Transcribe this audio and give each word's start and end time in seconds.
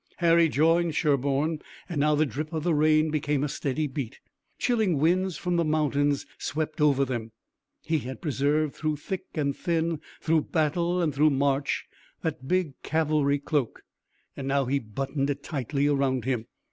Harry 0.17 0.49
joined 0.49 0.95
Sherburne 0.95 1.61
and 1.87 1.99
now 2.01 2.15
the 2.15 2.25
drip 2.25 2.53
of 2.53 2.63
the 2.63 2.73
rain 2.73 3.11
became 3.11 3.43
a 3.43 3.47
steady 3.47 3.85
beat. 3.85 4.17
Chilling 4.57 4.97
winds 4.97 5.37
from 5.37 5.57
the 5.57 5.63
mountains 5.63 6.25
swept 6.39 6.81
over 6.81 7.05
them. 7.05 7.33
He 7.83 7.99
had 7.99 8.19
preserved 8.19 8.73
through 8.73 8.95
thick 8.95 9.25
and 9.35 9.55
thin, 9.55 10.01
through 10.19 10.45
battle 10.45 11.03
and 11.03 11.13
through 11.13 11.29
march 11.29 11.85
that 12.23 12.47
big 12.47 12.81
cavalry 12.81 13.37
cloak, 13.37 13.83
and 14.35 14.47
now 14.47 14.65
he 14.65 14.79
buttoned 14.79 15.29
it 15.29 15.43
tightly 15.43 15.85
around 15.85 16.25
him. 16.25 16.47